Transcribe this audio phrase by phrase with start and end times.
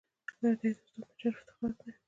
[0.41, 1.91] لرګی د استاد نجار افتخار دی.